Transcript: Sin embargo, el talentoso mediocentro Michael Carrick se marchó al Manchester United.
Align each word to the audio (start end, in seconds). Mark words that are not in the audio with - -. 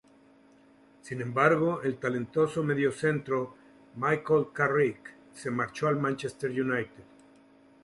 Sin 1.03 1.21
embargo, 1.21 1.83
el 1.83 1.99
talentoso 1.99 2.63
mediocentro 2.63 3.55
Michael 3.97 4.47
Carrick 4.51 5.13
se 5.31 5.51
marchó 5.51 5.87
al 5.89 5.97
Manchester 5.99 6.49
United. 6.49 7.03